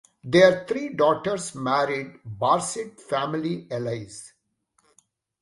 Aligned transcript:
Their 0.23 0.65
three 0.65 0.95
daughters 0.95 1.53
married 1.53 2.21
Barcid 2.25 2.99
family 2.99 3.67
allies. 3.69 4.33